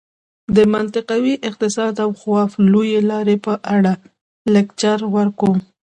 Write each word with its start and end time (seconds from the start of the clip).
د 0.55 0.57
منطقوي 0.73 1.35
اقتصاد 1.49 1.93
او 2.03 2.09
خواف 2.19 2.51
لویې 2.71 2.99
لارې 3.11 3.35
په 3.45 3.53
اړه 3.75 3.93
لکچر 4.55 4.99
ورکړم. 5.15 5.59